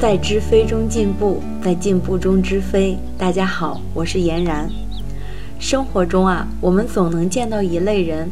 [0.00, 2.96] 在知飞中进步，在进步中知飞。
[3.18, 4.70] 大家好，我是嫣然。
[5.58, 8.30] 生活中啊，我们总能见到一类人，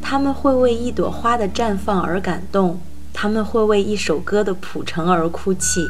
[0.00, 2.78] 他们会为一朵花的绽放而感动，
[3.12, 5.84] 他们会为一首歌的谱成而哭泣，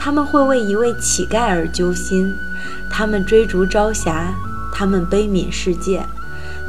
[0.00, 2.26] 他们会为一位乞丐而揪心，
[2.90, 4.32] 他们追逐朝霞，
[4.72, 6.02] 他们悲悯世界，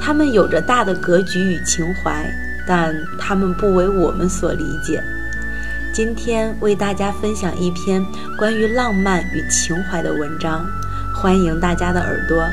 [0.01, 2.29] 他们有着大的格局与情怀，
[2.67, 5.01] 但他们不为我们所理解。
[5.95, 8.05] 今天为大家分享一篇
[8.37, 10.65] 关于浪漫与情怀的文章，
[11.15, 12.43] 欢迎大家的耳朵。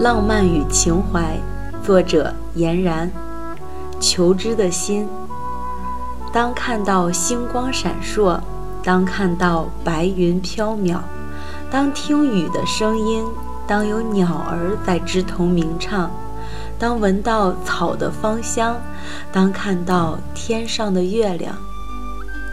[0.00, 1.38] 浪漫与情怀，
[1.82, 3.10] 作者颜然。
[4.00, 5.06] 求知的心。
[6.32, 8.40] 当看到星光闪烁，
[8.82, 11.00] 当看到白云飘渺，
[11.70, 13.26] 当听雨的声音。
[13.68, 16.10] 当有鸟儿在枝头鸣唱，
[16.78, 18.80] 当闻到草的芳香，
[19.30, 21.54] 当看到天上的月亮，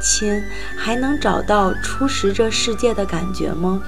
[0.01, 0.43] 亲，
[0.75, 3.81] 还能找到初识这世界的感觉吗？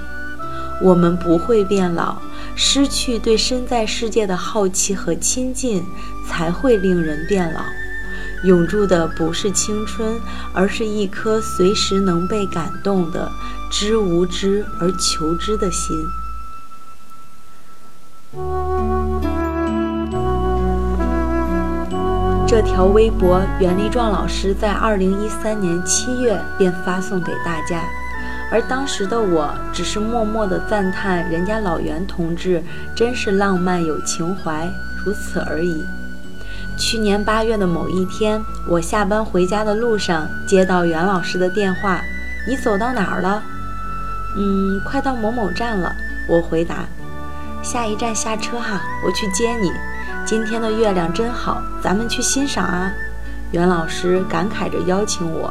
[0.80, 2.16] 我们不会变老，
[2.56, 5.84] 失去对身在世界的好奇和亲近，
[6.26, 7.60] 才会令人变老。
[8.44, 10.18] 永驻的不是青春，
[10.54, 13.30] 而是一颗随时能被感动的
[13.70, 15.94] 知无知而求知的心。
[22.48, 27.82] 这条微博，袁立壮老师在二零一三年七月便发送给大家，
[28.50, 34.66] 而当时的我只是默默的赞叹人家老袁同志真是浪漫有情怀，
[35.04, 35.84] 如此而已。
[36.78, 42.00] 去年八月的某一天，我下班回家的路上接到袁老师的电话
[42.48, 43.42] ：“你走到哪儿了
[44.38, 45.94] ？”“嗯，快到某某站了。”
[46.26, 46.86] 我回答。
[47.62, 49.70] “下一站下车哈，我去接你。”
[50.28, 52.92] 今天的月亮真好，咱们去欣赏啊！
[53.50, 55.50] 袁老师感慨着邀请我。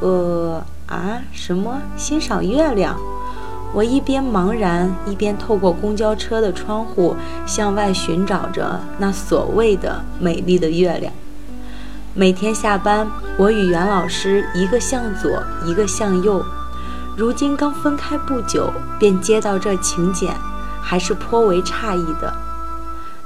[0.00, 2.98] 呃啊，什么欣赏月亮？
[3.72, 7.14] 我一边茫然，一边透过公交车的窗户
[7.46, 11.12] 向外寻找着那所谓的美丽的月亮。
[12.12, 13.06] 每天下班，
[13.36, 16.44] 我与袁老师一个向左，一个向右。
[17.16, 20.34] 如今刚分开不久，便接到这请柬，
[20.82, 22.34] 还是颇为诧异的。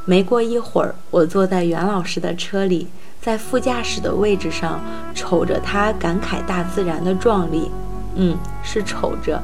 [0.04, 2.88] 没过一会儿，我坐在袁老师的车里，
[3.20, 4.80] 在副驾驶的位置上，
[5.14, 7.70] 瞅着他感慨大自然的壮丽。
[8.16, 9.40] 嗯，是瞅着。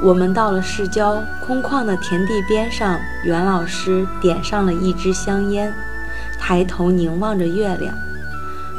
[0.00, 5.72] 我们到了市郊空旷的田地边上，袁老师点上了一支香烟，
[6.38, 7.92] 抬头凝望着月亮。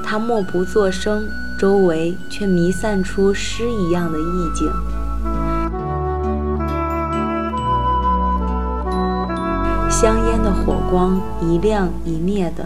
[0.03, 1.27] 他默不作声，
[1.59, 4.71] 周围却弥散出诗一样的意境。
[9.89, 12.65] 香烟的火光一亮一灭的，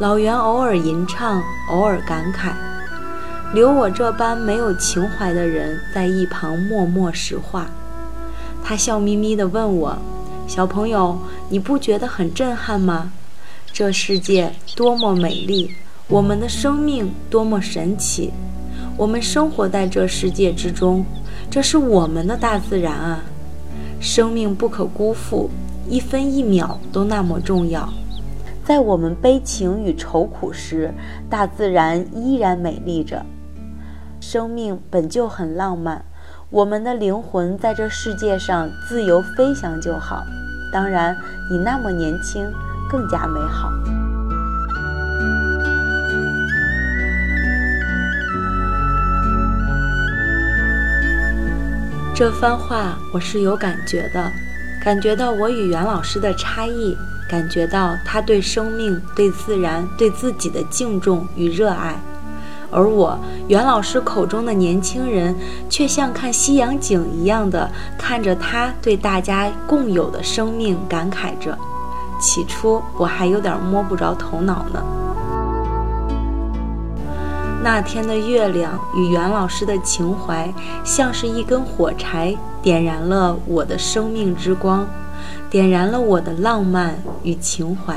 [0.00, 2.52] 老袁偶尔吟唱，偶尔感慨，
[3.52, 7.66] 留我这般没有情怀的人在一旁默默石化。
[8.64, 9.98] 他笑眯眯地问我
[10.48, 11.18] ：“小朋友，
[11.50, 13.12] 你不觉得很震撼吗？
[13.70, 15.70] 这世界多么美丽，
[16.08, 18.32] 我们的生命多么神奇，
[18.96, 21.04] 我们生活在这世界之中，
[21.50, 23.20] 这是我们的大自然啊，
[24.00, 25.50] 生命不可辜负。”
[25.88, 27.88] 一分一秒都那么重要，
[28.64, 30.92] 在我们悲情与愁苦时，
[31.28, 33.24] 大自然依然美丽着。
[34.20, 36.04] 生命本就很浪漫，
[36.48, 40.22] 我们的灵魂在这世界上自由飞翔就好。
[40.72, 41.14] 当然，
[41.50, 42.46] 你那么年轻，
[42.88, 43.70] 更加美好。
[52.14, 54.30] 这番话我是有感觉的。
[54.82, 56.96] 感觉到我与袁老师的差异，
[57.30, 61.94] 感觉到他对生命、对自然、对自己的敬重与热爱，
[62.68, 63.16] 而我
[63.46, 65.36] 袁老师口中的年轻人，
[65.70, 71.56] 却像看西洋景一样的看着他对大家共有的生命感慨着。
[72.20, 75.01] 起初我还有点摸不着头脑呢。
[77.62, 84.84] 那天的月亮与袁老师的情怀，像是一根火柴，点燃了我的生命之光，
[85.48, 87.96] 点燃了我的浪漫与情怀。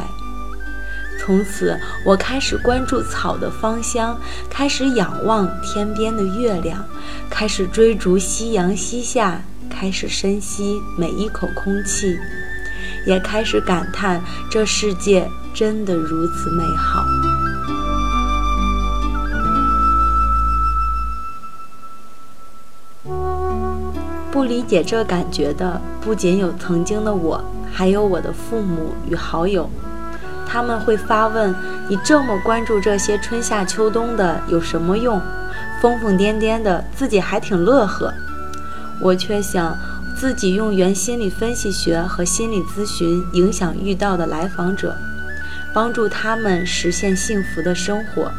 [1.19, 1.75] 从此，
[2.05, 4.15] 我开始关注草的芳香，
[4.51, 6.85] 开始仰望天边的月亮，
[7.27, 12.15] 开始追逐夕阳西下，开始深吸每一口空气，
[13.07, 17.03] 也开始感叹这世界真的如此美好。
[24.45, 27.43] 不理解这感觉的，不仅有曾经的我，
[27.73, 29.67] 还有我的父母与好友。
[30.45, 31.51] 他们会发问
[31.89, 35.19] ：“你这么关注这些春夏秋冬的有什么用？
[35.81, 38.13] 疯疯癫癫的，自己还挺乐呵。”
[39.01, 39.75] 我却想
[40.15, 44.95] 自己用原心理分析学和心理咨询影响遇到的来访者，
[45.73, 48.31] 帮助他们实现幸福的生活。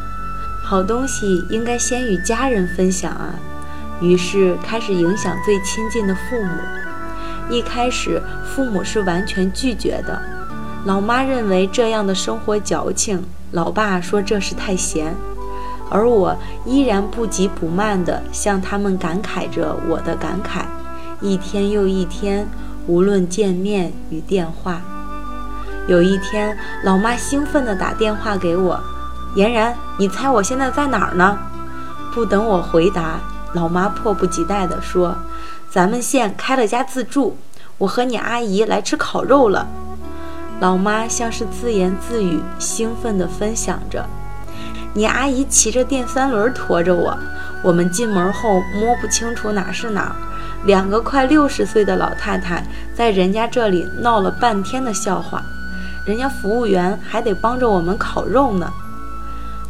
[0.63, 3.35] 好东西应该先与家人分享啊！
[4.01, 6.51] 于是开始影响最亲近的父母。
[7.49, 10.21] 一开始，父母是完全拒绝的。
[10.85, 15.15] 老妈认为这样的生活矫情，老爸说这是太闲，
[15.89, 16.35] 而我
[16.65, 20.65] 依然不急不慢地向他们感慨着我的感慨。
[21.19, 22.47] 一天又一天，
[22.85, 24.81] 无论见面与电话。
[25.87, 28.79] 有一天，老妈兴奋地打电话给我。
[29.35, 31.37] 嫣然，你猜我现在在哪儿呢？
[32.13, 33.19] 不等我回答，
[33.53, 35.15] 老妈迫不及待地说
[35.71, 37.37] ：“咱们县开了家自助，
[37.77, 39.67] 我和你阿姨来吃烤肉了。”
[40.59, 44.05] 老妈像是自言自语，兴奋地分享着
[44.93, 47.17] ：“你阿姨骑着电三轮驮着我，
[47.63, 50.15] 我们进门后摸不清楚哪是哪儿。
[50.65, 52.65] 两个快六十岁的老太太
[52.95, 55.41] 在人家这里闹了半天的笑话，
[56.05, 58.71] 人家服务员还得帮着我们烤肉呢。”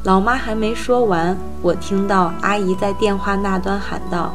[0.03, 4.33] 老妈还没说完，我听到阿姨在电话那端喊道：“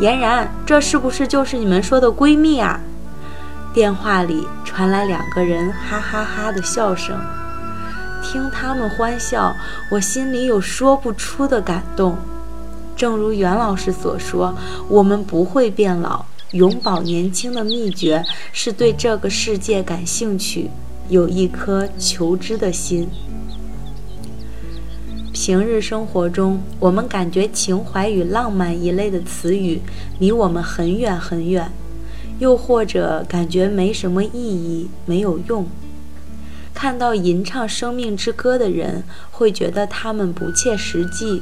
[0.00, 2.80] 嫣然，这是不是就是你们说的闺蜜啊？”
[3.72, 7.16] 电话里传来两个人哈哈哈的笑声，
[8.22, 9.54] 听他们欢笑，
[9.90, 12.16] 我心里有说不出的感动。
[12.96, 14.54] 正如袁老师所说，
[14.88, 20.70] 我们不会变老，永葆年轻的秘诀是对这个世界感兴趣，
[21.08, 23.08] 有一颗求知的心。
[25.40, 29.80] 平日生活中，我们感觉情怀与浪漫一类的词语
[30.18, 31.70] 离我们很远很远，
[32.38, 35.66] 又或者感觉没什么意义、没有用。
[36.74, 41.40] 看到吟唱生命之歌的人，会觉得他们不切实际，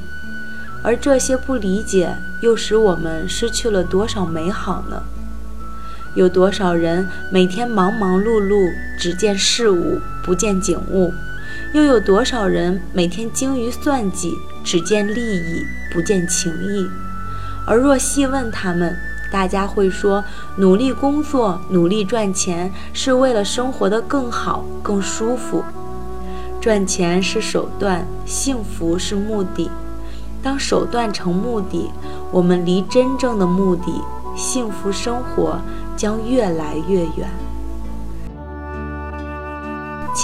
[0.83, 5.03] 而这些不理解，又使我们失去了多少美好呢？
[6.15, 11.11] 有多少人每天忙忙碌碌，只见事物，不见景物？
[11.77, 14.33] 又有多少人每天精于算计，
[14.63, 15.63] 只见利益
[15.93, 16.89] 不见情谊？
[17.67, 18.97] 而若细问他们，
[19.31, 20.23] 大家会说：
[20.55, 25.63] 努力工作，努力赚钱，是为了生活的更好、更舒服。
[26.59, 29.69] 赚钱是手段，幸福是目的。
[30.41, 31.91] 当手段成目的，
[32.31, 34.01] 我们离真正的目的——
[34.35, 35.59] 幸福生活
[35.95, 37.29] 将越来越远。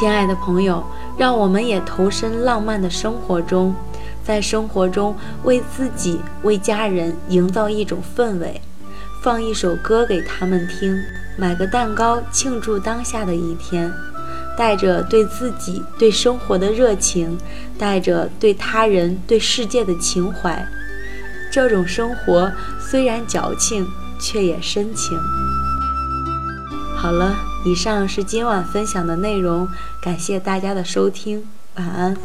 [0.04, 0.84] 亲爱的朋友。
[1.18, 3.74] 让我们也投身浪漫的生活中，
[4.22, 8.60] 在生活中为自己、为家人营造一种氛围，
[9.22, 10.94] 放一首歌给他们听，
[11.38, 13.90] 买个蛋糕庆祝当下的一天，
[14.58, 17.38] 带着对自己、对生活的热情，
[17.78, 20.68] 带着对他人、对世界的情怀，
[21.50, 23.88] 这种生活虽然矫情，
[24.20, 25.18] 却也深情。
[27.04, 27.36] 好了。
[27.66, 29.68] 以上是今晚分享的内容，
[30.02, 31.46] 感谢大家的收听，
[31.76, 32.16] 晚安。